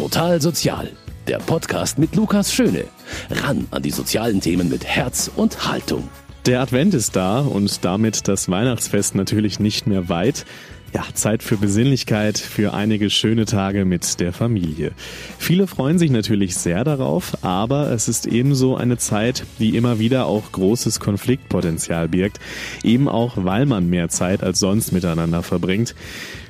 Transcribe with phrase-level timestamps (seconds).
[0.00, 0.88] Total Sozial,
[1.28, 2.84] der Podcast mit Lukas Schöne.
[3.30, 6.08] Ran an die sozialen Themen mit Herz und Haltung.
[6.46, 10.46] Der Advent ist da und damit das Weihnachtsfest natürlich nicht mehr weit.
[10.94, 14.92] Ja, Zeit für Besinnlichkeit, für einige schöne Tage mit der Familie.
[15.38, 20.24] Viele freuen sich natürlich sehr darauf, aber es ist ebenso eine Zeit, die immer wieder
[20.24, 22.40] auch großes Konfliktpotenzial birgt,
[22.82, 25.94] eben auch weil man mehr Zeit als sonst miteinander verbringt.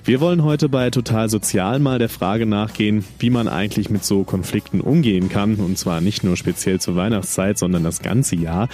[0.02, 4.24] Wir wollen heute bei Total Sozial mal der Frage nachgehen, wie man eigentlich mit so
[4.24, 8.68] Konflikten umgehen kann, und zwar nicht nur speziell zur Weihnachtszeit, sondern das ganze Jahr.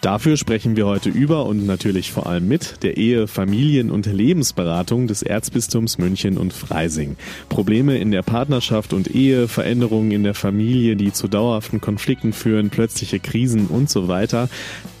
[0.00, 5.08] Dafür sprechen wir heute über und natürlich vor allem mit der Ehe, Familien- und Lebensberatung
[5.08, 7.16] des Erzbistums München und Freising.
[7.48, 12.70] Probleme in der Partnerschaft und Ehe, Veränderungen in der Familie, die zu dauerhaften Konflikten führen,
[12.70, 14.48] plötzliche Krisen und so weiter.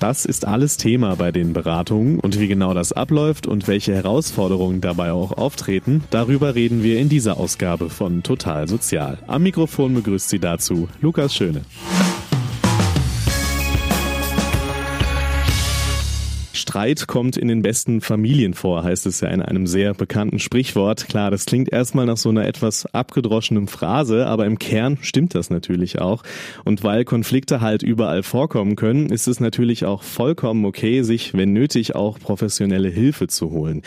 [0.00, 4.80] Das ist alles Thema bei den Beratungen und wie genau das abläuft und welche Herausforderungen
[4.80, 9.18] dabei auch auftreten, darüber reden wir in dieser Ausgabe von Total Sozial.
[9.28, 11.62] Am Mikrofon begrüßt Sie dazu Lukas Schöne.
[16.68, 21.08] Streit kommt in den besten Familien vor, heißt es ja in einem sehr bekannten Sprichwort.
[21.08, 25.48] Klar, das klingt erstmal nach so einer etwas abgedroschenen Phrase, aber im Kern stimmt das
[25.48, 26.22] natürlich auch.
[26.66, 31.54] Und weil Konflikte halt überall vorkommen können, ist es natürlich auch vollkommen okay, sich, wenn
[31.54, 33.80] nötig, auch professionelle Hilfe zu holen.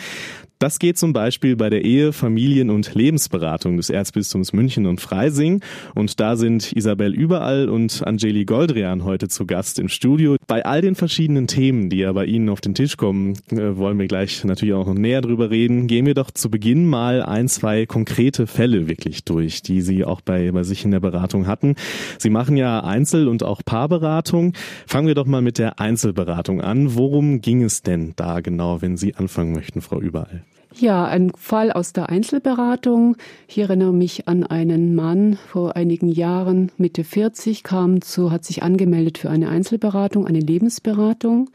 [0.62, 5.60] Das geht zum Beispiel bei der Ehe, Familien- und Lebensberatung des Erzbistums München und Freising.
[5.96, 10.36] Und da sind Isabel Überall und Angeli Goldrian heute zu Gast im Studio.
[10.46, 13.98] Bei all den verschiedenen Themen, die ja bei Ihnen auf den Tisch kommen, äh, wollen
[13.98, 15.88] wir gleich natürlich auch noch näher drüber reden.
[15.88, 20.20] Gehen wir doch zu Beginn mal ein, zwei konkrete Fälle wirklich durch, die Sie auch
[20.20, 21.74] bei, bei sich in der Beratung hatten.
[22.18, 24.52] Sie machen ja Einzel- und auch Paarberatung.
[24.86, 26.94] Fangen wir doch mal mit der Einzelberatung an.
[26.94, 30.44] Worum ging es denn da genau, wenn Sie anfangen möchten, Frau Überall?
[30.78, 33.16] Ja, ein Fall aus der Einzelberatung.
[33.46, 38.62] Ich erinnere mich an einen Mann vor einigen Jahren, Mitte 40, kam zu, hat sich
[38.62, 41.50] angemeldet für eine Einzelberatung, eine Lebensberatung.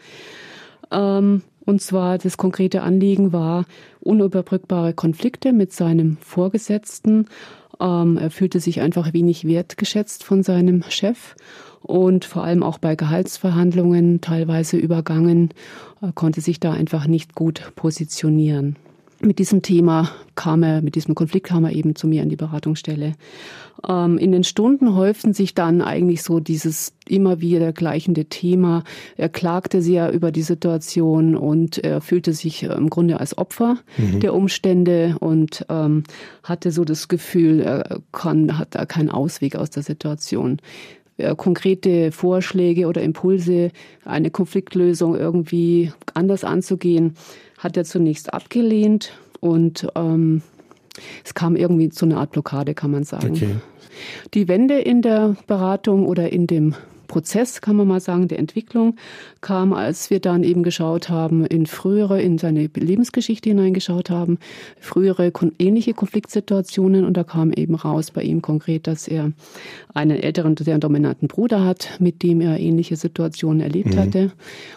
[0.91, 3.65] Ähm, und zwar das konkrete Anliegen war
[4.01, 7.25] unüberbrückbare Konflikte mit seinem Vorgesetzten.
[7.79, 11.35] Ähm, er fühlte sich einfach wenig wertgeschätzt von seinem Chef
[11.81, 15.49] und vor allem auch bei Gehaltsverhandlungen teilweise übergangen,
[16.01, 18.77] äh, konnte sich da einfach nicht gut positionieren
[19.21, 22.35] mit diesem Thema kam er, mit diesem Konflikt kam er eben zu mir an die
[22.35, 23.13] Beratungsstelle.
[23.87, 28.83] Ähm, in den Stunden häuften sich dann eigentlich so dieses immer wieder gleichende Thema.
[29.15, 34.19] Er klagte sehr über die Situation und er fühlte sich im Grunde als Opfer mhm.
[34.19, 36.03] der Umstände und ähm,
[36.43, 40.57] hatte so das Gefühl, er kann, hat da keinen Ausweg aus der Situation
[41.35, 43.71] konkrete Vorschläge oder Impulse,
[44.05, 47.15] eine Konfliktlösung irgendwie anders anzugehen,
[47.57, 50.41] hat er zunächst abgelehnt und ähm,
[51.23, 53.31] es kam irgendwie zu einer Art Blockade, kann man sagen.
[53.31, 53.55] Okay.
[54.33, 56.75] Die Wende in der Beratung oder in dem
[57.07, 58.95] Prozess, kann man mal sagen, der Entwicklung
[59.41, 64.37] kam, als wir dann eben geschaut haben, in frühere, in seine Lebensgeschichte hineingeschaut haben,
[64.79, 69.31] frühere ähnliche Konfliktsituationen und da kam eben raus bei ihm konkret, dass er
[69.93, 73.99] einen älteren, sehr dominanten Bruder hat, mit dem er ähnliche Situationen erlebt mhm.
[73.99, 74.31] hatte.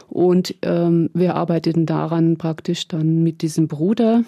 [0.09, 4.25] Und ähm, wir arbeiteten daran praktisch dann mit diesem Bruder,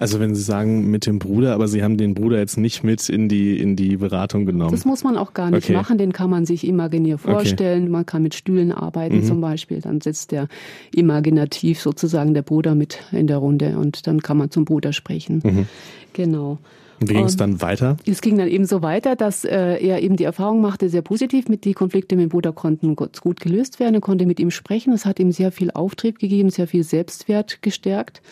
[0.00, 3.08] also wenn Sie sagen mit dem Bruder, aber Sie haben den Bruder jetzt nicht mit
[3.08, 4.72] in die, in die Beratung genommen.
[4.72, 5.74] Das muss man auch gar nicht okay.
[5.74, 7.84] machen, den kann man sich imaginär vorstellen.
[7.84, 7.92] Okay.
[7.92, 9.24] Man kann mit Stühlen arbeiten mhm.
[9.24, 10.48] zum Beispiel, dann sitzt der
[10.94, 15.42] imaginativ sozusagen der Bruder mit in der Runde und dann kann man zum Bruder sprechen.
[15.44, 15.66] Mhm.
[16.12, 16.58] Genau.
[17.00, 17.96] Und wie ging es dann weiter?
[18.06, 21.48] Es ging dann eben so weiter, dass äh, er eben die Erfahrung machte, sehr positiv
[21.48, 23.94] mit die Konflikte mit dem Bruder konnten gut gelöst werden.
[23.94, 24.92] Er konnte mit ihm sprechen.
[24.92, 28.22] Es hat ihm sehr viel Auftrieb gegeben, sehr viel Selbstwert gestärkt.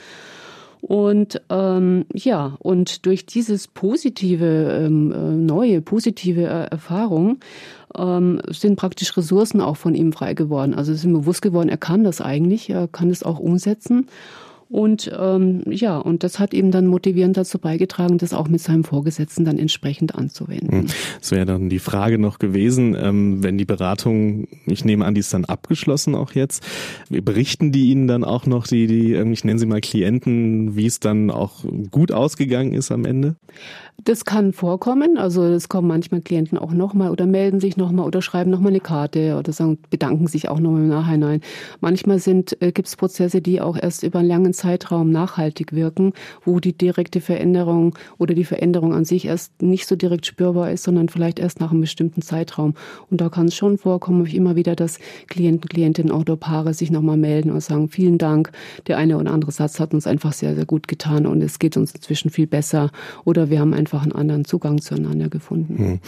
[0.83, 7.39] Und ähm, ja, und durch dieses positive, ähm, äh, neue, positive Erfahrung
[7.97, 10.75] ähm, sind praktisch Ressourcen auch von ihm frei geworden.
[10.75, 14.09] Also es ist ihm bewusst geworden, er kann das eigentlich, er kann es auch umsetzen.
[14.73, 18.85] Und ähm, ja, und das hat eben dann motivierend dazu beigetragen, das auch mit seinem
[18.85, 20.87] Vorgesetzten dann entsprechend anzuwenden.
[21.21, 21.37] Das hm.
[21.37, 25.35] wäre dann die Frage noch gewesen, ähm, wenn die Beratung, ich nehme an, die ist
[25.35, 26.65] dann abgeschlossen auch jetzt,
[27.11, 30.87] berichten die Ihnen dann auch noch, die, die, ähm, ich nenne sie mal Klienten, wie
[30.87, 33.37] es dann auch gut ausgegangen ist am Ende?
[34.05, 35.17] Das kann vorkommen.
[35.17, 38.81] Also es kommen manchmal Klienten auch nochmal oder melden sich nochmal oder schreiben nochmal eine
[38.81, 41.41] Karte oder sagen, bedanken sich auch nochmal im Nachhinein.
[41.81, 46.13] Manchmal sind, äh, gibt es Prozesse, die auch erst über einen langen Zeitraum nachhaltig wirken,
[46.45, 50.85] wo die direkte Veränderung oder die Veränderung an sich erst nicht so direkt spürbar ist,
[50.85, 52.75] sondern vielleicht erst nach einem bestimmten Zeitraum.
[53.11, 56.93] Und da kann es schon vorkommen, ich immer wieder, dass Klienten, Klientinnen oder Paare sich
[56.93, 58.53] nochmal melden und sagen, vielen Dank,
[58.87, 61.77] der eine oder andere Satz hat uns einfach sehr, sehr gut getan und es geht
[61.77, 62.91] uns inzwischen viel besser
[63.25, 65.79] oder wir haben einfach einen anderen Zugang zueinander gefunden.
[65.79, 66.01] Hm.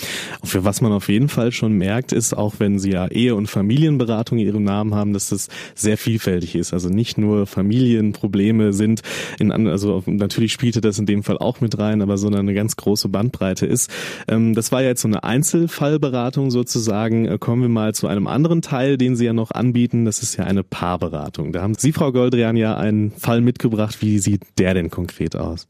[0.44, 3.48] Für was man auf jeden Fall schon merkt, ist, auch wenn Sie ja Ehe- und
[3.48, 6.72] Familienberatung in Ihrem Namen haben, dass das sehr vielfältig ist.
[6.72, 9.02] Also nicht nur Familienprobleme sind,
[9.38, 12.76] in, also natürlich spielte das in dem Fall auch mit rein, aber sondern eine ganz
[12.76, 13.90] große Bandbreite ist.
[14.28, 17.26] Ähm, das war jetzt so eine Einzelfallberatung sozusagen.
[17.26, 20.04] Äh, kommen wir mal zu einem anderen Teil, den Sie ja noch anbieten.
[20.04, 21.52] Das ist ja eine Paarberatung.
[21.52, 24.00] Da haben Sie, Frau Goldrian, ja einen Fall mitgebracht.
[24.00, 25.66] Wie sieht der denn konkret aus?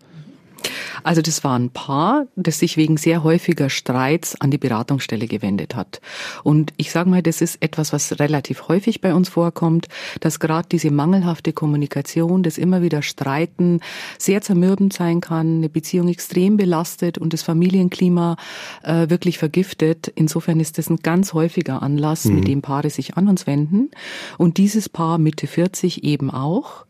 [1.02, 5.74] Also das war ein Paar, das sich wegen sehr häufiger Streits an die Beratungsstelle gewendet
[5.74, 6.00] hat.
[6.42, 9.88] Und ich sage mal, das ist etwas, was relativ häufig bei uns vorkommt,
[10.20, 13.80] dass gerade diese mangelhafte Kommunikation, das immer wieder Streiten
[14.18, 18.36] sehr zermürbend sein kann, eine Beziehung extrem belastet und das Familienklima
[18.82, 20.12] äh, wirklich vergiftet.
[20.14, 22.36] Insofern ist das ein ganz häufiger Anlass, mhm.
[22.36, 23.90] mit dem Paare sich an uns wenden.
[24.38, 26.86] Und dieses Paar Mitte 40 eben auch.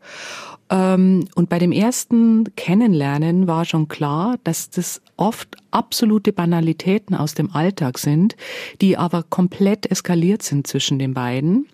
[0.69, 7.33] Ähm, und bei dem ersten Kennenlernen war schon klar, dass das oft absolute Banalitäten aus
[7.33, 8.35] dem Alltag sind,
[8.81, 11.67] die aber komplett eskaliert sind zwischen den beiden.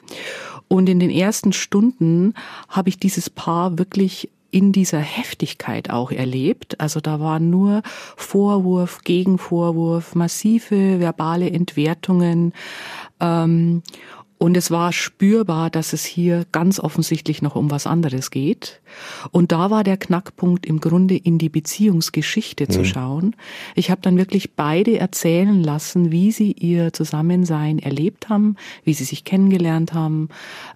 [0.68, 2.34] Und in den ersten Stunden
[2.70, 6.80] habe ich dieses Paar wirklich in dieser Heftigkeit auch erlebt.
[6.80, 7.82] Also da war nur
[8.18, 12.54] Vorwurf, Gegenvorwurf, massive verbale Entwertungen.
[13.20, 13.82] Ähm,
[14.42, 18.82] und es war spürbar, dass es hier ganz offensichtlich noch um was anderes geht.
[19.30, 22.72] Und da war der Knackpunkt im Grunde in die Beziehungsgeschichte mhm.
[22.72, 23.36] zu schauen.
[23.76, 29.04] Ich habe dann wirklich beide erzählen lassen, wie sie ihr Zusammensein erlebt haben, wie sie
[29.04, 30.30] sich kennengelernt haben,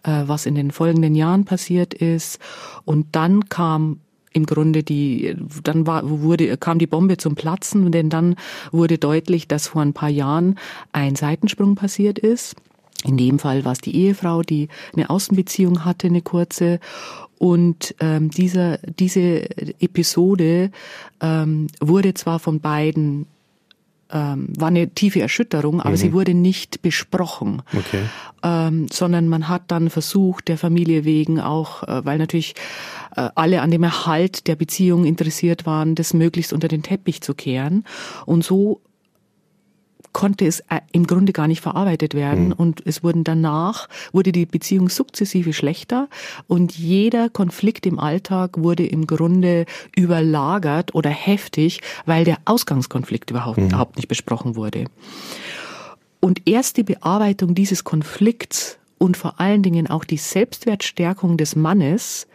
[0.03, 2.37] äh, was in den folgenden Jahren passiert ist.
[2.83, 3.99] Und dann kam
[4.31, 8.35] im Grunde die, dann war, wurde, kam die Bombe zum Platzen, denn dann
[8.71, 10.59] wurde deutlich, dass vor ein paar Jahren
[10.91, 12.55] ein Seitensprung passiert ist.
[13.05, 16.79] In dem Fall war es die Ehefrau, die eine Außenbeziehung hatte, eine kurze.
[17.37, 19.49] Und ähm, dieser, diese
[19.79, 20.71] Episode
[21.21, 23.27] ähm, wurde zwar von beiden
[24.11, 25.97] ähm, war eine tiefe Erschütterung, aber mhm.
[25.97, 28.03] sie wurde nicht besprochen, okay.
[28.43, 32.53] ähm, sondern man hat dann versucht, der Familie wegen auch, äh, weil natürlich
[33.15, 37.33] äh, alle an dem Erhalt der Beziehung interessiert waren, das möglichst unter den Teppich zu
[37.33, 37.83] kehren.
[38.25, 38.79] Und so
[40.15, 42.53] konnte es äh, im Grunde gar nicht verarbeitet werden mhm.
[42.53, 46.07] und es wurden danach, wurde die Beziehung sukzessive schlechter
[46.47, 53.57] und jeder Konflikt im Alltag wurde im Grunde überlagert oder heftig, weil der Ausgangskonflikt überhaupt,
[53.57, 53.67] mhm.
[53.67, 54.85] überhaupt nicht besprochen wurde.
[56.21, 62.25] Und erst die Bearbeitung dieses Konflikts und vor allen Dingen auch die Selbstwertstärkung des Mannes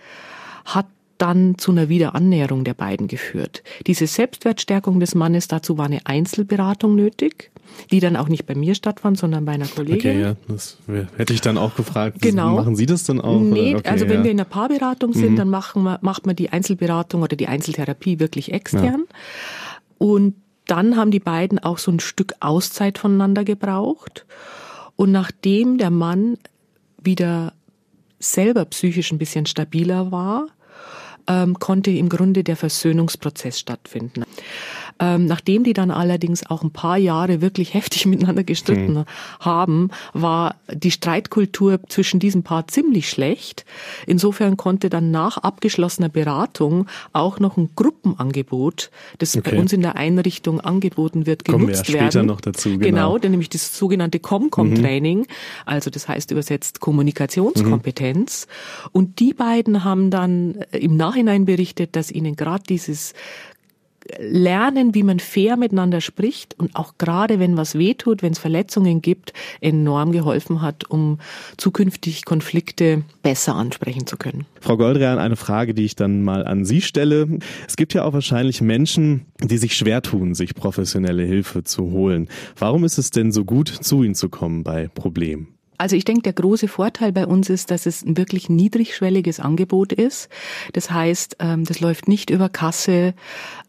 [0.66, 0.84] hat
[1.20, 3.62] dann zu einer Wiederannäherung der beiden geführt.
[3.86, 7.50] Diese Selbstwertstärkung des Mannes, dazu war eine Einzelberatung nötig,
[7.90, 9.98] die dann auch nicht bei mir stattfand, sondern bei einer Kollegin.
[9.98, 10.78] Okay, ja, das
[11.16, 12.22] hätte ich dann auch gefragt.
[12.22, 12.56] Genau.
[12.56, 13.40] Machen Sie das dann auch?
[13.40, 15.36] Nee, okay, also wenn wir in einer Paarberatung sind, mhm.
[15.36, 19.04] dann machen wir, macht man die Einzelberatung oder die Einzeltherapie wirklich extern.
[19.08, 19.16] Ja.
[19.98, 20.34] Und
[20.66, 24.24] dann haben die beiden auch so ein Stück Auszeit voneinander gebraucht.
[24.96, 26.38] Und nachdem der Mann
[27.02, 27.52] wieder
[28.18, 30.46] selber psychisch ein bisschen stabiler war,
[31.30, 34.24] ähm, konnte im Grunde der Versöhnungsprozess stattfinden.
[35.00, 39.04] Ähm, nachdem die dann allerdings auch ein paar Jahre wirklich heftig miteinander gestritten mhm.
[39.40, 43.64] haben, war die Streitkultur zwischen diesem Paar ziemlich schlecht.
[44.06, 49.50] Insofern konnte dann nach abgeschlossener Beratung auch noch ein Gruppenangebot, das okay.
[49.50, 52.26] bei uns in der Einrichtung angeboten wird, genutzt Kommen wir später werden.
[52.26, 52.70] noch dazu.
[52.70, 55.26] Genau, genau denn nämlich das sogenannte ComCom-Training, mhm.
[55.64, 58.46] also das heißt übersetzt Kommunikationskompetenz.
[58.46, 58.88] Mhm.
[58.92, 63.14] Und die beiden haben dann im Nachhinein berichtet, dass ihnen gerade dieses
[64.18, 69.02] lernen, wie man fair miteinander spricht und auch gerade wenn was wehtut, wenn es Verletzungen
[69.02, 71.18] gibt, enorm geholfen hat, um
[71.56, 74.46] zukünftig Konflikte besser ansprechen zu können.
[74.60, 77.38] Frau Goldrian, eine Frage, die ich dann mal an Sie stelle.
[77.66, 82.28] Es gibt ja auch wahrscheinlich Menschen, die sich schwer tun, sich professionelle Hilfe zu holen.
[82.58, 85.59] Warum ist es denn so gut, zu Ihnen zu kommen bei Problemen?
[85.80, 89.94] Also ich denke, der große Vorteil bei uns ist, dass es ein wirklich niedrigschwelliges Angebot
[89.94, 90.28] ist.
[90.74, 93.14] Das heißt, ähm, das läuft nicht über Kasse.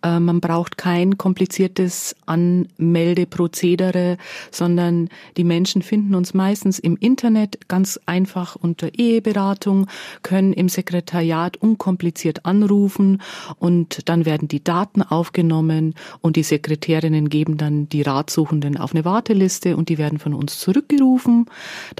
[0.04, 4.18] Äh, man braucht kein kompliziertes Anmeldeprozedere,
[4.52, 9.88] sondern die Menschen finden uns meistens im Internet ganz einfach unter Eheberatung,
[10.22, 13.22] können im Sekretariat unkompliziert anrufen
[13.58, 19.06] und dann werden die Daten aufgenommen und die Sekretärinnen geben dann die Ratsuchenden auf eine
[19.06, 21.46] Warteliste und die werden von uns zurückgerufen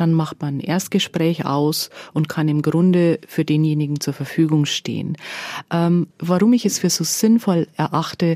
[0.02, 5.16] dann macht man ein Erstgespräch aus und kann im Grunde für denjenigen zur Verfügung stehen.
[5.72, 8.36] Ähm, warum ich es für so sinnvoll erachte,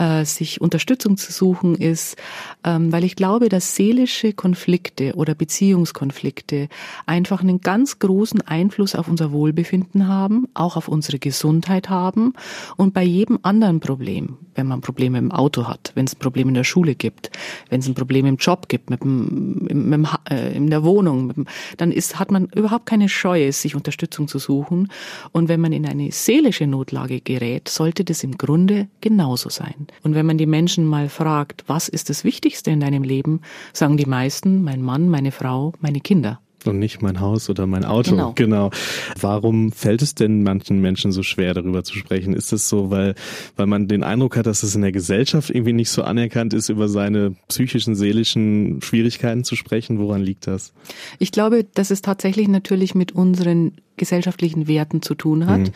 [0.00, 2.16] äh, sich Unterstützung zu suchen, ist,
[2.64, 6.68] ähm, weil ich glaube, dass seelische Konflikte oder Beziehungskonflikte
[7.06, 12.32] einfach einen ganz großen Einfluss auf unser Wohlbefinden haben, auch auf unsere Gesundheit haben
[12.76, 16.54] und bei jedem anderen Problem, wenn man Probleme im Auto hat, wenn es Probleme in
[16.54, 17.30] der Schule gibt,
[17.68, 21.34] wenn es ein Problem im Job gibt, mit dem, mit dem, äh, in der Wohnung,
[21.34, 24.90] dem, dann ist, hat man überhaupt keine Scheu, sich Unterstützung zu suchen.
[25.32, 29.89] Und wenn man in eine seelische Notlage gerät, sollte das im Grunde genauso sein.
[30.02, 33.40] Und wenn man die Menschen mal fragt, was ist das Wichtigste in deinem Leben,
[33.72, 36.40] sagen die meisten, mein Mann, meine Frau, meine Kinder.
[36.66, 38.10] Und nicht mein Haus oder mein Auto.
[38.10, 38.32] Genau.
[38.34, 38.70] genau.
[39.18, 42.34] Warum fällt es denn manchen Menschen so schwer, darüber zu sprechen?
[42.34, 43.14] Ist es so, weil,
[43.56, 46.68] weil man den Eindruck hat, dass es in der Gesellschaft irgendwie nicht so anerkannt ist,
[46.68, 49.98] über seine psychischen, seelischen Schwierigkeiten zu sprechen?
[49.98, 50.72] Woran liegt das?
[51.18, 55.60] Ich glaube, dass es tatsächlich natürlich mit unseren gesellschaftlichen Werten zu tun hat.
[55.60, 55.72] Mhm.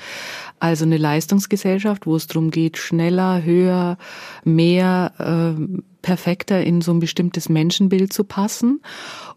[0.58, 3.98] Also eine Leistungsgesellschaft, wo es darum geht, schneller, höher,
[4.44, 5.12] mehr,
[5.58, 8.82] äh, perfekter in so ein bestimmtes Menschenbild zu passen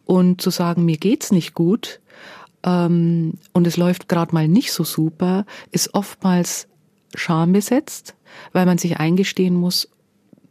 [0.06, 2.02] und zu sagen, mir geht's nicht gut
[2.64, 6.68] ähm, und es läuft gerade mal nicht so super, ist oftmals
[7.16, 8.16] schambesetzt,
[8.52, 9.90] weil man sich eingestehen muss,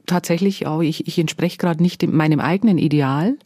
[0.06, 3.36] tatsächlich auch, ich, ich entspreche gerade nicht dem, meinem eigenen Ideal.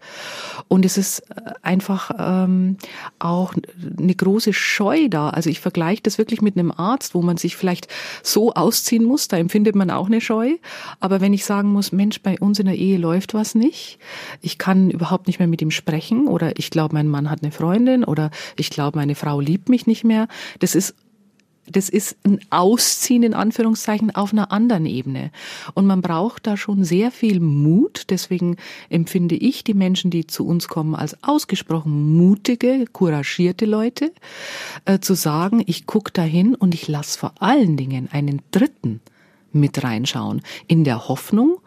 [0.68, 2.76] Und es ist äh, einfach ähm,
[3.18, 3.54] auch
[3.98, 5.30] eine große Scheu da.
[5.30, 7.88] Also ich vergleiche das wirklich mit einem Arzt, wo man sich vielleicht
[8.22, 10.56] so ausziehen muss, da empfindet man auch eine Scheu.
[11.00, 13.98] Aber wenn ich sagen muss, Mensch, bei uns in der Ehe läuft was nicht,
[14.40, 17.52] ich kann überhaupt nicht mehr mit ihm sprechen oder ich glaube, mein Mann hat eine
[17.52, 20.94] Freundin oder ich glaube, meine Frau liebt mich nicht mehr, das ist
[21.70, 25.30] das ist ein Ausziehen in Anführungszeichen auf einer anderen Ebene.
[25.74, 28.04] Und man braucht da schon sehr viel Mut.
[28.10, 28.56] Deswegen
[28.88, 34.12] empfinde ich die Menschen, die zu uns kommen, als ausgesprochen mutige, couragierte Leute,
[34.84, 39.00] äh, zu sagen, ich gucke dahin und ich lasse vor allen Dingen einen Dritten
[39.52, 41.58] mit reinschauen, in der Hoffnung,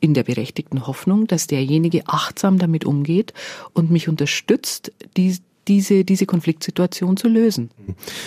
[0.00, 3.32] in der berechtigten Hoffnung, dass derjenige achtsam damit umgeht
[3.72, 7.70] und mich unterstützt, die, diese, diese Konfliktsituation zu lösen.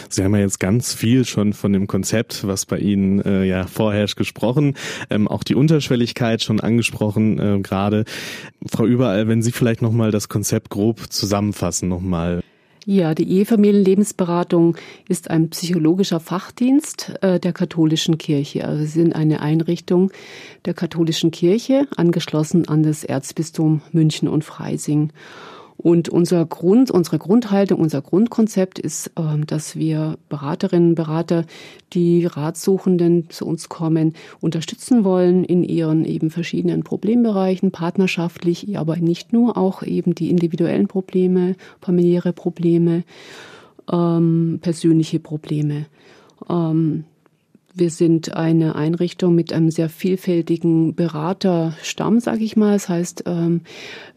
[0.10, 3.67] Sie haben ja jetzt ganz viel schon von dem Konzept, was bei Ihnen äh, ja
[3.67, 4.75] vorherrscht, gesprochen,
[5.10, 8.06] ähm, auch die Unterschwelligkeit schon angesprochen äh, gerade.
[8.67, 12.41] Frau Überall, wenn Sie vielleicht nochmal das Konzept grob zusammenfassen nochmal.
[12.89, 14.77] Ja, die Ehefamilienlebensberatung
[15.10, 18.65] ist ein psychologischer Fachdienst äh, der katholischen Kirche.
[18.65, 20.10] Also sie sind eine Einrichtung
[20.63, 25.12] der katholischen Kirche, angeschlossen an das Erzbistum München und Freising.
[25.77, 31.46] Und unser Grund, unsere Grundhaltung, unser Grundkonzept ist, ähm, dass wir Beraterinnen und Berater,
[31.93, 39.34] die Ratsuchenden zu uns kommen, unterstützen wollen in ihren eben verschiedenen Problembereichen, partnerschaftlich, aber nicht
[39.34, 43.03] nur, auch eben die individuellen Probleme, familiäre Probleme,
[43.91, 45.86] ähm, persönliche Probleme.
[47.79, 52.74] Wir sind eine Einrichtung mit einem sehr vielfältigen Beraterstamm, sage ich mal.
[52.74, 53.62] Das heißt, ähm,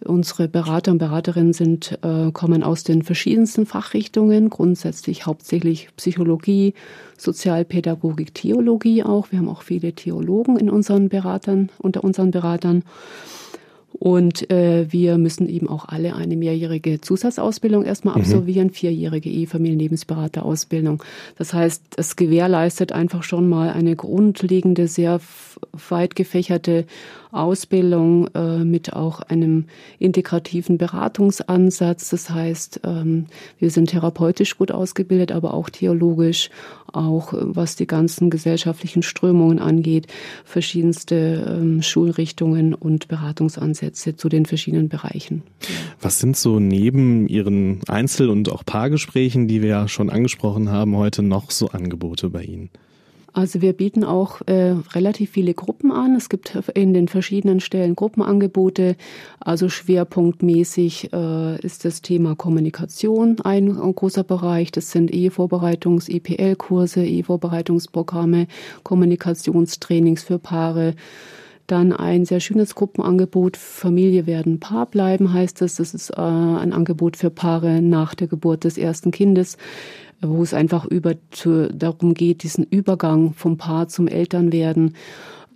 [0.02, 6.72] unsere Berater und Beraterinnen sind, äh, kommen aus den verschiedensten Fachrichtungen, grundsätzlich hauptsächlich Psychologie,
[7.18, 9.30] Sozialpädagogik, Theologie auch.
[9.30, 12.82] Wir haben auch viele Theologen in unseren Beratern, unter unseren Beratern.
[14.00, 18.22] Und äh, wir müssen eben auch alle eine mehrjährige Zusatzausbildung erstmal mhm.
[18.22, 21.02] absolvieren, vierjährige Ehefamilienlebensberaterausbildung.
[21.36, 25.20] Das heißt, es gewährleistet einfach schon mal eine grundlegende, sehr
[25.90, 26.86] weit gefächerte
[27.32, 29.66] Ausbildung äh, mit auch einem
[29.98, 32.10] integrativen Beratungsansatz.
[32.10, 33.26] Das heißt, ähm,
[33.58, 36.50] wir sind therapeutisch gut ausgebildet, aber auch theologisch,
[36.92, 40.06] auch äh, was die ganzen gesellschaftlichen Strömungen angeht,
[40.44, 45.42] verschiedenste ähm, Schulrichtungen und Beratungsansätze zu den verschiedenen Bereichen.
[46.00, 50.96] Was sind so neben Ihren Einzel- und auch Paargesprächen, die wir ja schon angesprochen haben,
[50.96, 52.70] heute noch so Angebote bei Ihnen?
[53.32, 56.16] Also wir bieten auch äh, relativ viele Gruppen an.
[56.16, 58.96] Es gibt in den verschiedenen Stellen Gruppenangebote.
[59.38, 64.72] Also schwerpunktmäßig äh, ist das Thema Kommunikation ein, ein großer Bereich.
[64.72, 68.46] Das sind Ehevorbereitungs-, EPL-Kurse, Ehevorbereitungsprogramme,
[68.82, 70.94] Kommunikationstrainings für Paare.
[71.70, 75.76] Dann ein sehr schönes Gruppenangebot, Familie werden Paar bleiben heißt es.
[75.76, 79.56] Das ist äh, ein Angebot für Paare nach der Geburt des ersten Kindes
[80.20, 84.94] wo es einfach über zu, darum geht, diesen Übergang vom Paar zum Elternwerden,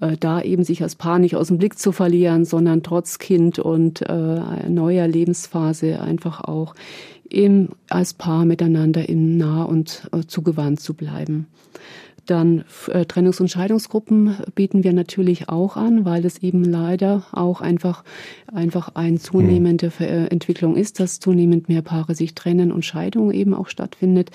[0.00, 3.58] äh, da eben sich als Paar nicht aus dem Blick zu verlieren, sondern trotz Kind
[3.58, 6.74] und äh, neuer Lebensphase einfach auch
[7.28, 11.46] im, als Paar miteinander in nah und äh, zugewandt zu bleiben.
[12.26, 17.60] Dann äh, Trennungs- und Scheidungsgruppen bieten wir natürlich auch an, weil es eben leider auch
[17.60, 18.04] einfach,
[18.46, 20.28] einfach eine zunehmende mhm.
[20.30, 24.30] Entwicklung ist, dass zunehmend mehr Paare sich trennen und Scheidung eben auch stattfindet.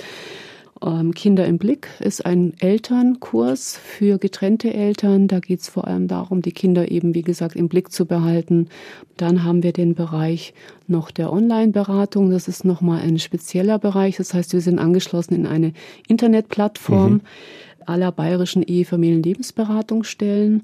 [0.81, 5.27] Ähm, Kinder im Blick ist ein Elternkurs für getrennte Eltern.
[5.27, 8.69] Da geht es vor allem darum, die Kinder eben, wie gesagt, im Blick zu behalten.
[9.17, 10.53] Dann haben wir den Bereich
[10.87, 12.31] noch der Online-Beratung.
[12.31, 14.17] Das ist nochmal ein spezieller Bereich.
[14.17, 15.73] Das heißt, wir sind angeschlossen in eine
[16.07, 17.13] Internetplattform.
[17.13, 17.21] Mhm
[17.89, 20.63] aller bayerischen Ehefamilien-Lebensberatungsstellen.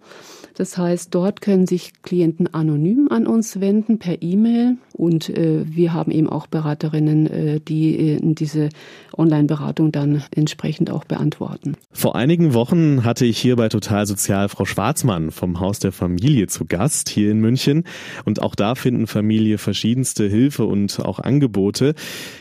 [0.58, 5.94] Das heißt, dort können sich Klienten anonym an uns wenden per E-Mail und äh, wir
[5.94, 8.70] haben eben auch Beraterinnen, äh, die äh, diese
[9.18, 11.76] Online-Beratung dann entsprechend auch beantworten.
[11.92, 16.48] Vor einigen Wochen hatte ich hier bei Total Sozial Frau Schwarzmann vom Haus der Familie
[16.48, 17.84] zu Gast hier in München
[18.24, 21.96] und auch da finden Familie verschiedenste Hilfe und auch Angebote.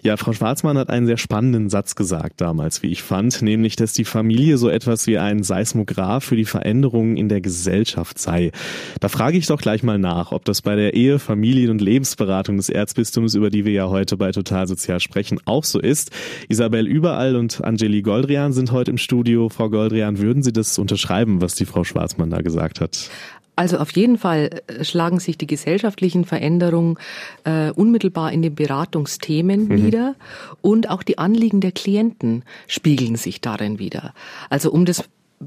[0.04, 3.92] Ja, Frau Schwarzmann hat einen sehr spannenden Satz gesagt damals, wie ich fand, nämlich, dass
[3.92, 8.50] die Familie so etwas wie ein Seismograph für die Veränderungen in der Gesellschaft sei.
[9.00, 12.56] Da frage ich doch gleich mal nach, ob das bei der Ehe, Familien- und Lebensberatung
[12.56, 16.10] des Erzbistums, über die wir ja heute bei Total Sozial sprechen, auch so ist.
[16.48, 19.48] Isabel Überall und Angeli Goldrian sind heute im Studio.
[19.48, 23.10] Frau Goldrian, würden Sie das unterschreiben, was die Frau Schwarzmann da gesagt hat?
[23.56, 26.96] Also auf jeden Fall äh, schlagen sich die gesellschaftlichen Veränderungen
[27.44, 29.74] äh, unmittelbar in den Beratungsthemen mhm.
[29.74, 30.14] nieder
[30.60, 34.12] und auch die Anliegen der Klienten spiegeln sich darin wieder.
[34.50, 35.04] Also um das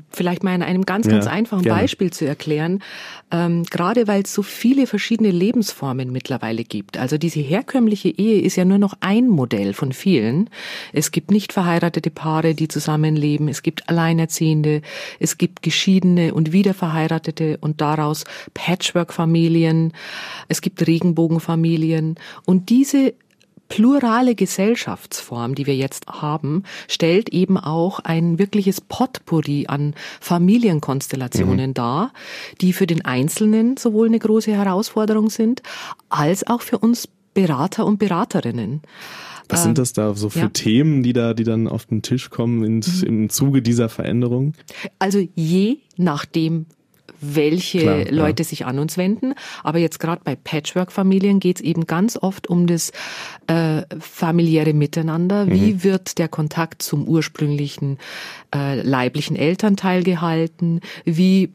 [0.09, 1.81] vielleicht mal in einem ganz, ganz ja, einfachen gerne.
[1.81, 2.83] Beispiel zu erklären.
[3.31, 6.97] Ähm, gerade weil es so viele verschiedene Lebensformen mittlerweile gibt.
[6.97, 10.49] Also diese herkömmliche Ehe ist ja nur noch ein Modell von vielen.
[10.93, 13.47] Es gibt nicht verheiratete Paare, die zusammenleben.
[13.47, 14.81] Es gibt Alleinerziehende.
[15.19, 18.23] Es gibt geschiedene und wiederverheiratete und daraus
[18.53, 19.93] Patchwork-Familien.
[20.47, 22.15] Es gibt Regenbogenfamilien.
[22.45, 23.13] Und diese
[23.69, 31.73] plurale Gesellschaftsform, die wir jetzt haben, stellt eben auch ein wirkliches Potpourri an Familienkonstellationen mhm.
[31.73, 32.13] dar,
[32.61, 35.61] die für den Einzelnen sowohl eine große Herausforderung sind,
[36.09, 38.81] als auch für uns Berater und Beraterinnen.
[39.49, 40.49] Was sind ähm, das da so für ja.
[40.49, 43.03] Themen, die da, die dann auf den Tisch kommen in, mhm.
[43.03, 44.53] im Zuge dieser Veränderung?
[44.99, 46.65] Also je nachdem,
[47.21, 48.49] welche Klar, Leute ja.
[48.49, 49.33] sich an uns wenden.
[49.63, 52.91] Aber jetzt gerade bei Patchwork-Familien geht es eben ganz oft um das
[53.47, 55.47] äh, familiäre Miteinander.
[55.47, 55.83] Wie mhm.
[55.83, 57.97] wird der Kontakt zum ursprünglichen
[58.53, 60.81] äh, leiblichen Elternteil gehalten?
[61.05, 61.51] Wie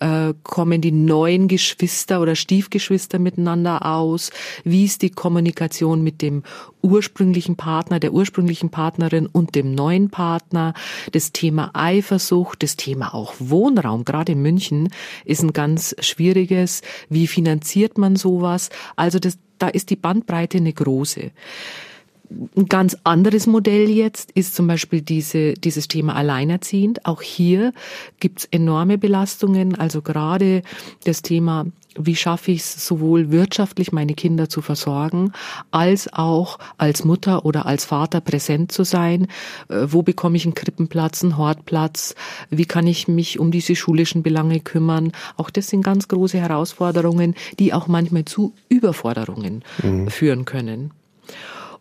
[0.00, 4.30] äh, kommen die neuen Geschwister oder Stiefgeschwister miteinander aus?
[4.64, 6.42] Wie ist die Kommunikation mit dem
[6.82, 10.74] ursprünglichen Partner, der ursprünglichen Partnerin und dem neuen Partner?
[11.12, 14.88] Das Thema Eifersucht, das Thema auch Wohnraum, gerade in München,
[15.24, 16.82] ist ein ganz schwieriges.
[17.08, 18.70] Wie finanziert man sowas?
[18.96, 21.30] Also das, da ist die Bandbreite eine große.
[22.30, 27.06] Ein ganz anderes Modell jetzt ist zum Beispiel diese, dieses Thema Alleinerziehend.
[27.06, 27.72] Auch hier
[28.20, 29.74] gibt's enorme Belastungen.
[29.78, 30.62] Also gerade
[31.04, 31.66] das Thema,
[31.98, 35.32] wie schaffe ich es sowohl wirtschaftlich, meine Kinder zu versorgen,
[35.70, 39.26] als auch als Mutter oder als Vater präsent zu sein.
[39.68, 42.14] Äh, wo bekomme ich einen Krippenplatz, einen Hortplatz?
[42.50, 45.12] Wie kann ich mich um diese schulischen Belange kümmern?
[45.36, 50.08] Auch das sind ganz große Herausforderungen, die auch manchmal zu Überforderungen mhm.
[50.08, 50.92] führen können.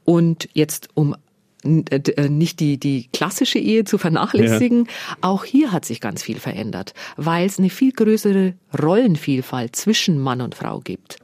[0.07, 1.17] Und jetzt, um
[1.63, 4.85] äh, äh, nicht die, die klassische Ehe zu vernachlässigen.
[4.85, 5.17] Ja.
[5.21, 10.39] Auch hier hat sich ganz viel verändert, weil es eine viel größere Rollenvielfalt zwischen Mann
[10.39, 11.17] und Frau gibt.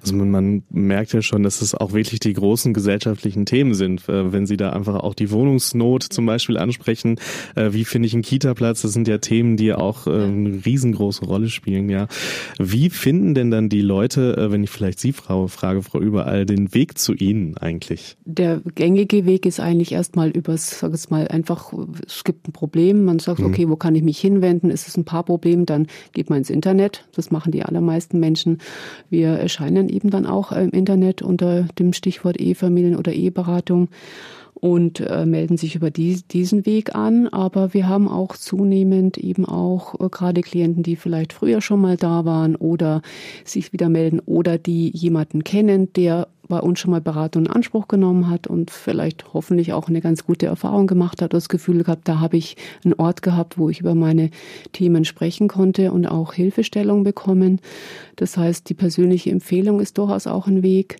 [0.00, 4.08] Also man, man merkt ja schon, dass es auch wirklich die großen gesellschaftlichen Themen sind,
[4.08, 7.16] äh, wenn Sie da einfach auch die Wohnungsnot zum Beispiel ansprechen.
[7.54, 8.82] Äh, wie finde ich einen Kita-Platz?
[8.82, 11.88] Das sind ja Themen, die auch äh, eine riesengroße Rolle spielen.
[11.88, 12.08] Ja,
[12.58, 16.74] wie finden denn dann die Leute, wenn ich vielleicht Sie Frau frage, Frau Überall, den
[16.74, 18.16] Weg zu Ihnen eigentlich?
[18.24, 21.72] Der gängige Weg ist eigentlich erstmal übers, sag es mal einfach,
[22.06, 23.04] es gibt ein Problem.
[23.04, 23.46] Man sagt, mhm.
[23.46, 24.70] okay, wo kann ich mich hinwenden?
[24.70, 25.66] Ist es ein Paarproblem?
[25.66, 27.04] Dann geht man ins Internet.
[27.14, 28.58] Das machen die allermeisten Menschen.
[29.10, 33.88] Wir erscheinen eben dann auch im Internet unter dem Stichwort Ehefamilien oder Eheberatung
[34.62, 37.26] und äh, melden sich über die, diesen Weg an.
[37.26, 41.96] Aber wir haben auch zunehmend eben auch äh, gerade Klienten, die vielleicht früher schon mal
[41.96, 43.02] da waren oder
[43.44, 47.88] sich wieder melden oder die jemanden kennen, der bei uns schon mal Beratung in Anspruch
[47.88, 52.06] genommen hat und vielleicht hoffentlich auch eine ganz gute Erfahrung gemacht hat, das Gefühl gehabt,
[52.06, 54.30] da habe ich einen Ort gehabt, wo ich über meine
[54.72, 57.60] Themen sprechen konnte und auch Hilfestellung bekommen.
[58.14, 60.98] Das heißt, die persönliche Empfehlung ist durchaus auch ein Weg.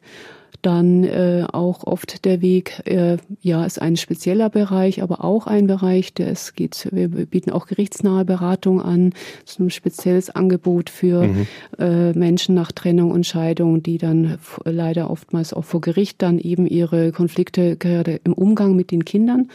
[0.62, 5.66] Dann äh, auch oft der Weg, äh, ja, ist ein spezieller Bereich, aber auch ein
[5.66, 9.10] Bereich, der es geht, wir bieten auch gerichtsnahe Beratung an,
[9.44, 11.46] das ist ein spezielles Angebot für mhm.
[11.78, 16.66] äh, Menschen nach Trennung und Scheidung, die dann leider oftmals auch vor Gericht dann eben
[16.66, 19.48] ihre Konflikte gerade im Umgang mit den Kindern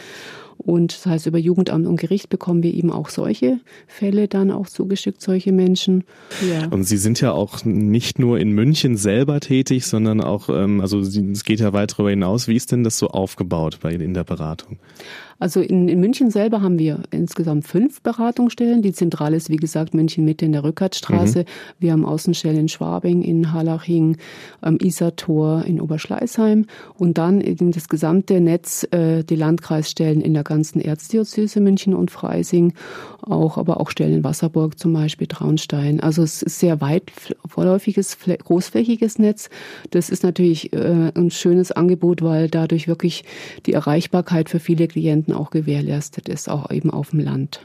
[0.58, 4.68] Und das heißt, über Jugendamt und Gericht bekommen wir eben auch solche Fälle dann auch
[4.68, 6.04] zugeschickt, solche Menschen.
[6.48, 6.68] Ja.
[6.68, 11.00] Und Sie sind ja auch nicht nur in München selber tätig, sondern auch, ähm, also
[11.00, 12.48] es geht ja weit darüber hinaus.
[12.48, 14.78] Wie ist denn das so aufgebaut bei in der Beratung?
[15.40, 18.82] Also in, in München selber haben wir insgesamt fünf Beratungsstellen.
[18.82, 21.40] Die zentrale ist, wie gesagt, München Mitte in der Rückertstraße.
[21.40, 21.46] Mhm.
[21.80, 24.18] Wir haben Außenstellen in Schwabing, in Harlaching,
[24.62, 26.66] am Isartor, in Oberschleißheim
[26.98, 32.10] und dann in das gesamte Netz äh, die Landkreisstellen in der ganzen Erzdiözese München und
[32.12, 32.74] Freising,
[33.22, 36.00] auch aber auch Stellen in Wasserburg zum Beispiel, Traunstein.
[36.00, 37.12] Also es ist sehr weit
[37.48, 39.50] vorläufiges, großflächiges Netz.
[39.92, 43.24] Das ist natürlich äh, ein schönes Angebot, weil dadurch wirklich
[43.66, 47.62] die Erreichbarkeit für viele Klienten Patienten auch gewährleistet ist, auch eben auf dem Land.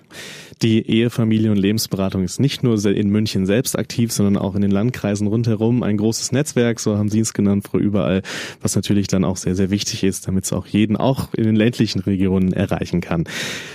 [0.62, 4.62] Die Ehe, Familie und Lebensberatung ist nicht nur in München selbst aktiv, sondern auch in
[4.62, 8.22] den Landkreisen rundherum ein großes Netzwerk, so haben Sie es genannt, Frau Überall,
[8.60, 11.56] was natürlich dann auch sehr, sehr wichtig ist, damit es auch jeden, auch in den
[11.56, 13.24] ländlichen Regionen erreichen kann.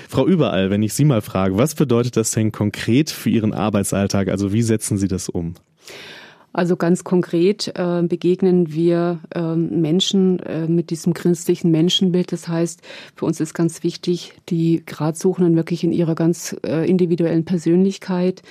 [0.10, 4.30] Frau Überall, wenn ich Sie mal frage, was bedeutet das denn konkret für Ihren Arbeitsalltag?
[4.30, 5.56] Also wie setzen Sie das um?
[6.58, 12.32] Also ganz konkret äh, begegnen wir äh, Menschen äh, mit diesem christlichen Menschenbild.
[12.32, 12.82] Das heißt,
[13.16, 18.42] für uns ist ganz wichtig, die Gradsuchenden wirklich in ihrer ganz äh, individuellen Persönlichkeit,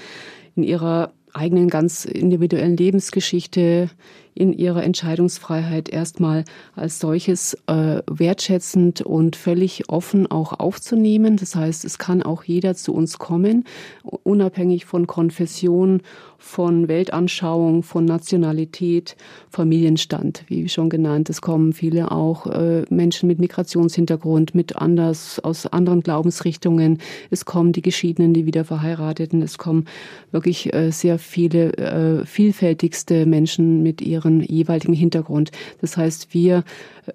[0.54, 3.90] in ihrer eigenen ganz individuellen Lebensgeschichte,
[4.36, 6.44] in ihrer Entscheidungsfreiheit erstmal
[6.74, 11.36] als solches äh, wertschätzend und völlig offen auch aufzunehmen.
[11.36, 13.64] Das heißt, es kann auch jeder zu uns kommen,
[14.02, 16.02] unabhängig von Konfession,
[16.38, 19.16] von Weltanschauung, von Nationalität,
[19.48, 21.30] Familienstand, wie schon genannt.
[21.30, 26.98] Es kommen viele auch äh, Menschen mit Migrationshintergrund, mit anders, aus anderen Glaubensrichtungen.
[27.30, 29.40] Es kommen die Geschiedenen, die wieder verheirateten.
[29.40, 29.86] Es kommen
[30.30, 35.50] wirklich äh, sehr viele, äh, vielfältigste Menschen mit ihren ihren jeweiligen Hintergrund.
[35.80, 36.64] Das heißt, wir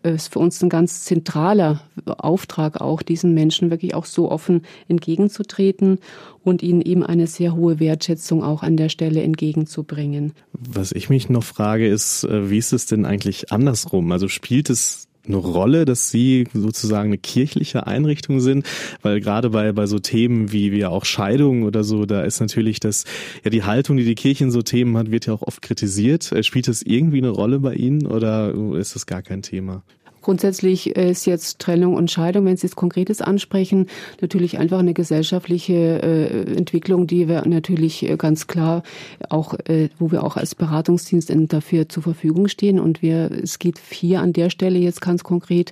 [0.04, 4.64] äh, ist für uns ein ganz zentraler Auftrag auch, diesen Menschen wirklich auch so offen
[4.88, 6.00] entgegenzutreten
[6.44, 10.34] und ihnen eben eine sehr hohe Wertschätzung auch an der Stelle entgegenzubringen.
[10.54, 14.12] Was ich mich noch frage, ist, äh, wie ist es denn eigentlich andersrum?
[14.12, 18.66] Also spielt es eine Rolle, dass Sie sozusagen eine kirchliche Einrichtung sind?
[19.02, 22.80] Weil gerade bei, bei so Themen wie, wie auch Scheidung oder so, da ist natürlich
[22.80, 23.06] das,
[23.44, 26.32] ja, die Haltung, die die Kirche in so Themen hat, wird ja auch oft kritisiert.
[26.32, 29.84] Äh, spielt das irgendwie eine Rolle bei Ihnen oder ist das gar kein Thema?
[30.22, 33.88] Grundsätzlich ist jetzt Trennung und Scheidung, wenn Sie es Konkretes ansprechen,
[34.22, 38.84] natürlich einfach eine gesellschaftliche äh, Entwicklung, die wir natürlich äh, ganz klar
[39.30, 42.80] auch, äh, wo wir auch als Beratungsdienst dafür zur Verfügung stehen.
[42.80, 45.72] Und wir, es geht hier an der Stelle jetzt ganz konkret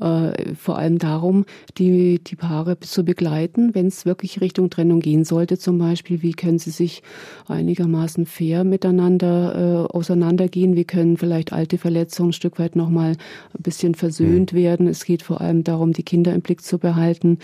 [0.00, 1.44] äh, vor allem darum,
[1.78, 6.32] die, die Paare zu begleiten, wenn es wirklich Richtung Trennung gehen sollte, zum Beispiel, wie
[6.32, 7.02] können sie sich
[7.46, 13.62] einigermaßen fair miteinander äh, auseinandergehen, wie können vielleicht alte Verletzungen ein Stück weit nochmal ein
[13.62, 14.56] bisschen versöhnt mhm.
[14.56, 14.86] werden.
[14.88, 17.38] Es geht vor allem darum, die Kinder im Blick zu behalten.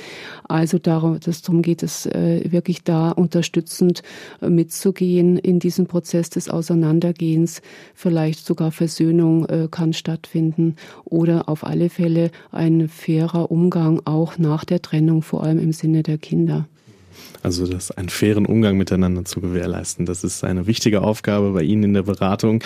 [0.48, 4.02] Also darum, dass darum geht es äh, wirklich da unterstützend
[4.40, 7.62] äh, mitzugehen in diesem Prozess des Auseinandergehens.
[7.94, 14.64] Vielleicht sogar Versöhnung äh, kann stattfinden oder auf alle Fälle ein fairer Umgang auch nach
[14.64, 16.66] der Trennung, vor allem im Sinne der Kinder.
[17.42, 20.07] Also das einen fairen Umgang miteinander zu gewährleisten.
[20.07, 22.62] Das ist eine wichtige Aufgabe bei Ihnen in der Beratung.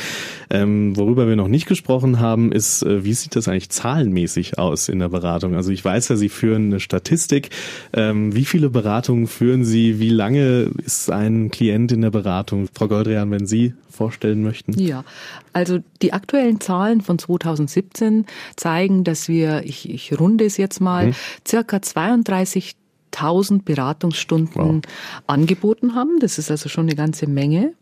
[0.51, 4.89] Ähm, worüber wir noch nicht gesprochen haben, ist, äh, wie sieht das eigentlich zahlenmäßig aus
[4.89, 5.55] in der Beratung?
[5.55, 7.51] Also ich weiß ja, Sie führen eine Statistik.
[7.93, 10.01] Ähm, wie viele Beratungen führen Sie?
[10.01, 12.69] Wie lange ist ein Klient in der Beratung?
[12.75, 14.73] Frau Goldrian, wenn Sie vorstellen möchten?
[14.79, 15.05] Ja,
[15.53, 18.27] also die aktuellen Zahlen von 2017
[18.57, 21.15] zeigen, dass wir, ich, ich runde es jetzt mal, hm.
[21.47, 22.77] circa 32
[23.15, 24.83] 1000 Beratungsstunden wow.
[25.27, 26.19] angeboten haben.
[26.21, 27.75] Das ist also schon eine ganze Menge.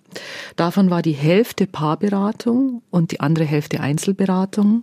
[0.57, 4.83] Davon war die Hälfte Paarberatung und die andere Hälfte Einzelberatung.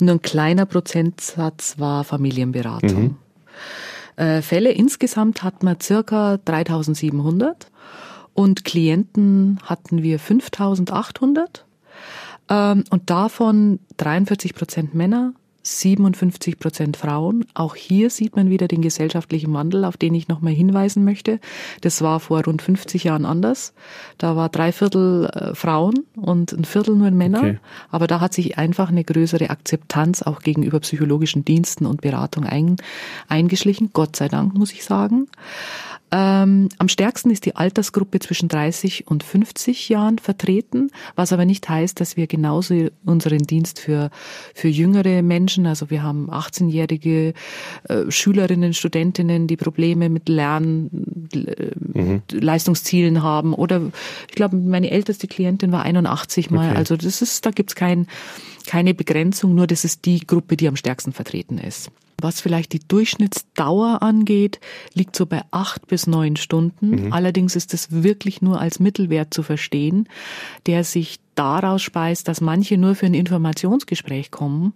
[0.00, 3.02] Und ein kleiner Prozentsatz war Familienberatung.
[3.02, 3.16] Mhm.
[4.16, 7.70] Äh, Fälle insgesamt hatten wir circa 3700
[8.32, 11.64] und Klienten hatten wir 5800
[12.50, 15.32] ähm, und davon 43 Prozent Männer,
[15.64, 17.46] 57 Prozent Frauen.
[17.54, 21.40] Auch hier sieht man wieder den gesellschaftlichen Wandel, auf den ich nochmal hinweisen möchte.
[21.80, 23.72] Das war vor rund 50 Jahren anders.
[24.18, 27.38] Da war drei Viertel äh, Frauen und ein Viertel nur Männer.
[27.38, 27.58] Okay.
[27.90, 32.76] Aber da hat sich einfach eine größere Akzeptanz auch gegenüber psychologischen Diensten und Beratung ein,
[33.28, 33.90] eingeschlichen.
[33.92, 35.28] Gott sei Dank, muss ich sagen.
[36.16, 41.68] Ähm, am stärksten ist die Altersgruppe zwischen 30 und 50 Jahren vertreten, was aber nicht
[41.68, 44.10] heißt, dass wir genauso unseren Dienst für,
[44.54, 47.34] für jüngere Menschen, also wir haben 18-jährige
[47.88, 52.22] äh, Schülerinnen, Studentinnen, die Probleme mit Lernen, äh, mhm.
[52.30, 53.80] Leistungszielen haben oder
[54.28, 56.78] ich glaube, meine älteste Klientin war 81 mal, okay.
[56.78, 58.06] also das ist, da gibt's kein,
[58.66, 61.90] keine Begrenzung, nur das ist die Gruppe, die am stärksten vertreten ist.
[62.20, 64.60] Was vielleicht die Durchschnittsdauer angeht,
[64.94, 67.06] liegt so bei acht bis neun Stunden.
[67.06, 67.12] Mhm.
[67.12, 70.08] Allerdings ist es wirklich nur als Mittelwert zu verstehen,
[70.66, 74.72] der sich daraus speist, dass manche nur für ein Informationsgespräch kommen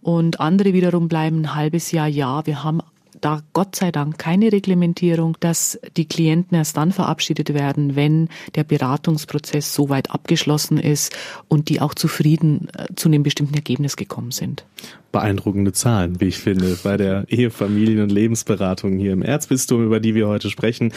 [0.00, 2.80] und andere wiederum bleiben ein halbes Jahr, ja, wir haben
[3.20, 8.64] da Gott sei Dank keine Reglementierung, dass die Klienten erst dann verabschiedet werden, wenn der
[8.64, 11.16] Beratungsprozess soweit abgeschlossen ist
[11.48, 14.64] und die auch zufrieden äh, zu einem bestimmten Ergebnis gekommen sind
[15.12, 20.14] beeindruckende Zahlen, wie ich finde, bei der Ehefamilien- und Lebensberatung hier im Erzbistum, über die
[20.14, 20.92] wir heute sprechen.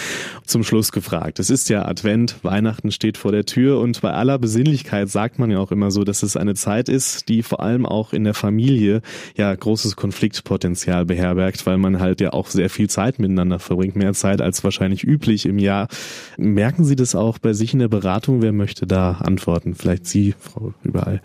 [0.46, 1.40] Zum Schluss gefragt.
[1.40, 5.50] Es ist ja Advent, Weihnachten steht vor der Tür und bei aller Besinnlichkeit sagt man
[5.50, 8.34] ja auch immer so, dass es eine Zeit ist, die vor allem auch in der
[8.34, 9.02] Familie
[9.38, 14.14] ja großes Konfliktpotenzial beherbergt, weil man halt ja auch sehr viel Zeit miteinander verbringt, mehr
[14.14, 15.88] Zeit als wahrscheinlich üblich im Jahr.
[16.38, 18.42] Merken Sie das auch bei sich in der Beratung?
[18.42, 19.74] Wer möchte da antworten?
[19.74, 21.22] Vielleicht Sie, Frau Überall.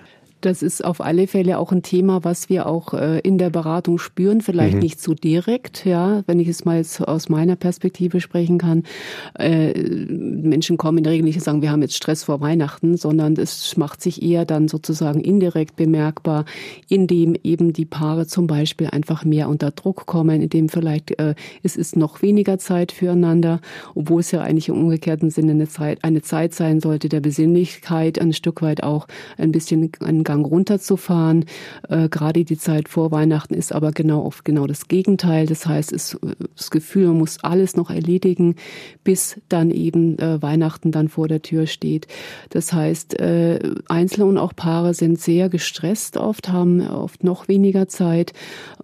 [0.47, 3.99] Das ist auf alle Fälle auch ein Thema, was wir auch äh, in der Beratung
[3.99, 4.81] spüren, vielleicht mhm.
[4.81, 8.85] nicht so direkt, ja, wenn ich es mal jetzt aus meiner Perspektive sprechen kann.
[9.37, 12.97] Äh, Menschen kommen in der Regel nicht und sagen, wir haben jetzt Stress vor Weihnachten,
[12.97, 16.45] sondern es macht sich eher dann sozusagen indirekt bemerkbar,
[16.89, 21.75] indem eben die Paare zum Beispiel einfach mehr unter Druck kommen, indem vielleicht äh, es
[21.75, 23.61] ist noch weniger Zeit füreinander,
[23.97, 28.21] obwohl es ja eigentlich im umgekehrten Sinne eine Zeit, eine Zeit sein sollte der Besinnlichkeit,
[28.21, 31.45] ein Stück weit auch ein bisschen ein Gang Gang runterzufahren.
[31.89, 35.47] Äh, gerade die Zeit vor Weihnachten ist aber genau oft genau das Gegenteil.
[35.47, 36.19] Das heißt, es,
[36.57, 38.57] das Gefühl, man muss alles noch erledigen,
[39.05, 42.07] bis dann eben äh, Weihnachten dann vor der Tür steht.
[42.51, 47.89] Das heißt, äh, Einzelne und auch Paare sind sehr gestresst oft, haben oft noch weniger
[47.89, 48.33] Zeit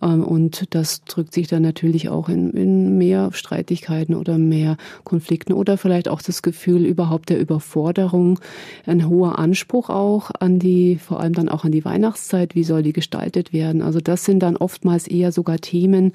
[0.00, 5.52] ähm, und das drückt sich dann natürlich auch in, in mehr Streitigkeiten oder mehr Konflikten
[5.52, 8.38] oder vielleicht auch das Gefühl überhaupt der Überforderung,
[8.86, 12.64] ein hoher Anspruch auch an die, vor allem dann dann auch an die Weihnachtszeit, wie
[12.64, 13.82] soll die gestaltet werden?
[13.82, 16.12] Also das sind dann oftmals eher sogar Themen,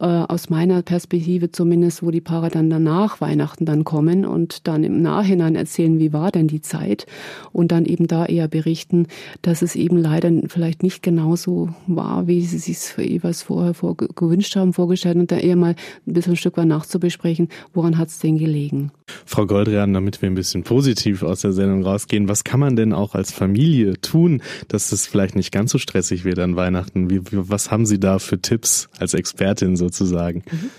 [0.00, 4.84] äh, aus meiner Perspektive zumindest, wo die Paare dann danach Weihnachten dann kommen und dann
[4.84, 7.06] im Nachhinein erzählen, wie war denn die Zeit
[7.52, 9.06] und dann eben da eher berichten,
[9.42, 14.56] dass es eben leider vielleicht nicht genauso war, wie sie sich jeweils vorher vor, gewünscht
[14.56, 15.74] haben, vorgestellt und da eher mal
[16.06, 18.90] ein bisschen ein Stück weit nachzubesprechen, woran hat es denn gelegen.
[19.26, 22.92] Frau Goldrian, damit wir ein bisschen positiv aus der Sendung rausgehen, was kann man denn
[22.92, 27.10] auch als Familie tun, dass es vielleicht nicht ganz so stressig wird an Weihnachten?
[27.10, 30.42] Wie, was haben Sie da für Tipps als Expertin sozusagen?
[30.50, 30.70] Mhm.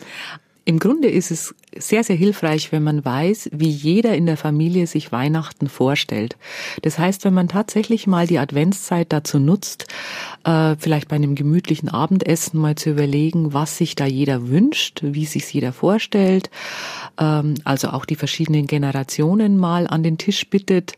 [0.66, 4.88] Im Grunde ist es sehr, sehr hilfreich, wenn man weiß, wie jeder in der Familie
[4.88, 6.38] sich Weihnachten vorstellt.
[6.82, 9.88] Das heißt, wenn man tatsächlich mal die Adventszeit dazu nutzt,
[10.44, 15.26] äh, vielleicht bei einem gemütlichen Abendessen mal zu überlegen, was sich da jeder wünscht, wie
[15.26, 16.50] sich jeder vorstellt,
[17.20, 20.94] ähm, also auch die verschiedenen Generationen mal an den Tisch bittet,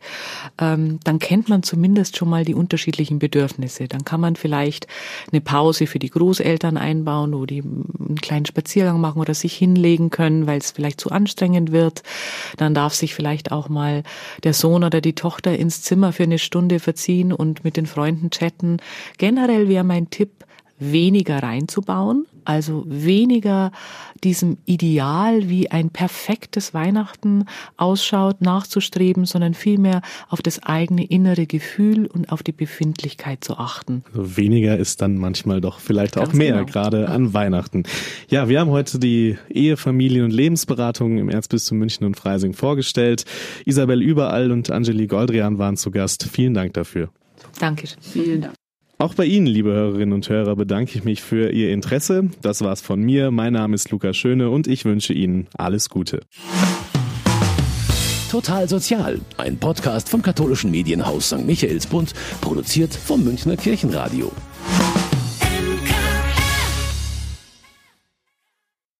[0.59, 3.87] ähm, dann kennt man zumindest schon mal die unterschiedlichen Bedürfnisse.
[3.87, 4.87] Dann kann man vielleicht
[5.31, 10.09] eine Pause für die Großeltern einbauen, wo die einen kleinen Spaziergang machen oder sich hinlegen
[10.09, 12.03] können, weil es vielleicht zu anstrengend wird.
[12.57, 14.03] Dann darf sich vielleicht auch mal
[14.43, 18.29] der Sohn oder die Tochter ins Zimmer für eine Stunde verziehen und mit den Freunden
[18.29, 18.77] chatten.
[19.17, 20.45] Generell wäre mein Tipp,
[20.79, 23.71] weniger reinzubauen, also weniger
[24.23, 27.45] diesem Ideal, wie ein perfektes Weihnachten
[27.77, 34.03] ausschaut, nachzustreben, sondern vielmehr auf das eigene innere Gefühl und auf die Befindlichkeit zu achten.
[34.09, 36.65] Also weniger ist dann manchmal doch vielleicht Ganz auch mehr, genau.
[36.65, 37.83] gerade an Weihnachten.
[38.29, 43.25] Ja, wir haben heute die Ehe, Familien und Lebensberatung im Erzbistum München und Freising vorgestellt.
[43.65, 46.27] Isabel Überall und Angeli Goldrian waren zu Gast.
[46.31, 47.09] Vielen Dank dafür.
[47.59, 47.87] Danke.
[48.01, 48.53] Vielen Dank.
[48.99, 52.31] Auch bei Ihnen, liebe Hörerinnen und Hörer, bedanke ich mich für Ihr Interesse.
[52.41, 53.29] Das war's von mir.
[53.29, 56.21] Mein Name ist Lukas Schöne und ich wünsche Ihnen alles Gute.
[58.31, 61.45] Total Sozial, ein Podcast vom katholischen Medienhaus St.
[61.45, 64.31] Michaelsbund, produziert vom Münchner Kirchenradio.